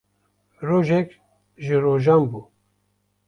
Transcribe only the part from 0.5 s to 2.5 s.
Rojek ji rojan bû